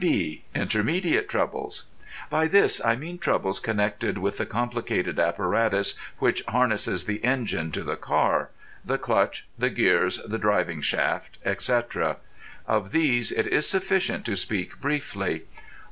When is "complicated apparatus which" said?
4.47-6.41